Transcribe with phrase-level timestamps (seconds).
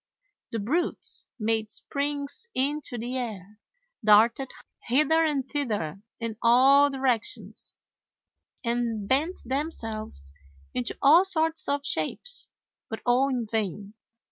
[0.51, 3.59] The brutes made springs into the air,
[4.03, 4.49] darted
[4.87, 7.75] hither and thither in all directions,
[8.63, 10.31] and bent themselves
[10.73, 12.47] into all sorts of shapes
[12.89, 13.93] but all in vain.